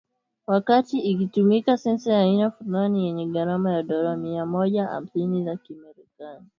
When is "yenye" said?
3.05-3.25